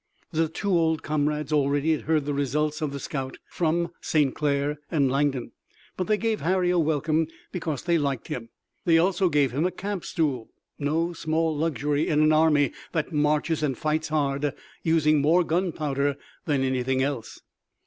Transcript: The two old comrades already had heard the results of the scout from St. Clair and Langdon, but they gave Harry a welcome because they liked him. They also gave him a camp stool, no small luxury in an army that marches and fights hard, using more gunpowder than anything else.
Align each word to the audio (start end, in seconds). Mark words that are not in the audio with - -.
The 0.31 0.47
two 0.49 0.71
old 0.71 1.03
comrades 1.03 1.53
already 1.53 1.91
had 1.91 2.01
heard 2.05 2.25
the 2.25 2.33
results 2.33 2.81
of 2.81 2.91
the 2.91 2.99
scout 2.99 3.37
from 3.45 3.91
St. 4.01 4.33
Clair 4.33 4.79
and 4.89 5.11
Langdon, 5.11 5.51
but 5.95 6.07
they 6.07 6.17
gave 6.17 6.41
Harry 6.41 6.71
a 6.71 6.79
welcome 6.79 7.27
because 7.51 7.83
they 7.83 7.99
liked 7.99 8.27
him. 8.27 8.49
They 8.83 8.97
also 8.97 9.29
gave 9.29 9.51
him 9.51 9.63
a 9.63 9.69
camp 9.69 10.03
stool, 10.03 10.49
no 10.79 11.13
small 11.13 11.55
luxury 11.55 12.07
in 12.07 12.19
an 12.19 12.33
army 12.33 12.71
that 12.93 13.13
marches 13.13 13.61
and 13.61 13.77
fights 13.77 14.07
hard, 14.07 14.55
using 14.81 15.21
more 15.21 15.43
gunpowder 15.43 16.17
than 16.45 16.63
anything 16.63 17.03
else. 17.03 17.39